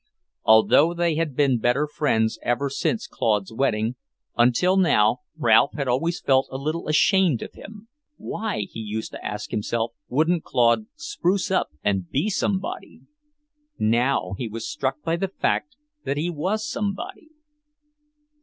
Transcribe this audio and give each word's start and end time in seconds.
Although 0.43 0.95
they 0.95 1.13
had 1.13 1.35
been 1.35 1.59
better 1.59 1.85
friends 1.85 2.39
ever 2.41 2.71
since 2.71 3.05
Claude's 3.05 3.53
wedding, 3.53 3.97
until 4.35 4.75
now 4.75 5.19
Ralph 5.37 5.73
had 5.75 5.87
always 5.87 6.19
felt 6.19 6.47
a 6.49 6.57
little 6.57 6.87
ashamed 6.87 7.43
of 7.43 7.53
him. 7.53 7.87
Why, 8.17 8.61
he 8.61 8.79
used 8.79 9.11
to 9.11 9.23
ask 9.23 9.51
himself, 9.51 9.93
wouldn't 10.09 10.43
Claude 10.43 10.87
"spruce 10.95 11.51
up 11.51 11.67
and 11.83 12.09
be 12.09 12.31
somebody"? 12.31 13.01
Now, 13.77 14.33
he 14.39 14.47
was 14.47 14.67
struck 14.67 15.03
by 15.03 15.17
the 15.17 15.27
fact 15.27 15.75
that 16.03 16.17
he 16.17 16.31
was 16.31 16.67
somebody. 16.67 17.29